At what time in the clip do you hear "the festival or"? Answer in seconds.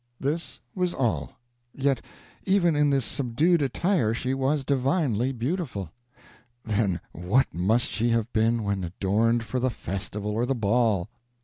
9.59-10.47